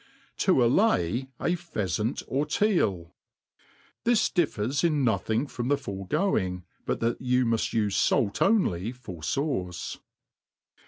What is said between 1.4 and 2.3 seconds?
Pheafant